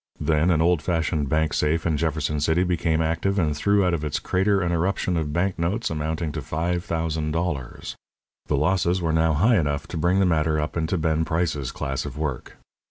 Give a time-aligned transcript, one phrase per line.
[0.19, 4.03] Then an old fashioned bank safe in Jefferson City became active and threw out of
[4.03, 7.95] its crater an eruption of bank notes amounting to five thousand dollars.
[8.47, 12.03] The losses were now high enough to bring the matter up into Ben Price's class
[12.03, 12.57] of work.